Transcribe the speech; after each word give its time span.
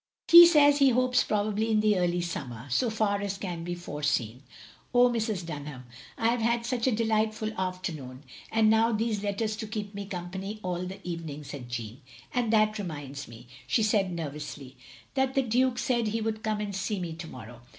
"He 0.31 0.47
says 0.47 0.79
he 0.79 0.89
hopes 0.89 1.23
probably 1.23 1.69
in 1.69 1.79
the 1.79 1.99
early 1.99 2.21
simi 2.21 2.47
mer, 2.47 2.65
so 2.71 2.89
far 2.89 3.21
as 3.21 3.37
can 3.37 3.63
be 3.63 3.75
foreseen. 3.75 4.41
Oh, 4.95 5.11
Mrs. 5.11 5.43
Ehmham, 5.45 5.83
I 6.17 6.29
have 6.29 6.41
had 6.41 6.65
such 6.65 6.87
a 6.87 6.91
delightful 6.91 7.51
afternoon, 7.55 8.23
and 8.51 8.67
now 8.67 8.91
these 8.91 9.21
letters 9.21 9.55
to 9.57 9.67
keep 9.67 9.93
me 9.93 10.07
company 10.07 10.59
all 10.63 10.87
the 10.87 11.07
evening," 11.07 11.43
said 11.43 11.69
Jeanne. 11.69 12.01
"And— 12.33 12.51
^that 12.51 12.79
reminds 12.79 13.27
me," 13.27 13.45
she 13.67 13.83
added 13.95 14.11
nervously, 14.13 14.75
"that 15.13 15.35
the 15.35 15.43
Dtike 15.43 15.77
said 15.77 16.07
he 16.07 16.19
would 16.21 16.41
come 16.41 16.61
and 16.61 16.75
see 16.75 16.99
me 16.99 17.13
to 17.13 17.27
morrow. 17.27 17.61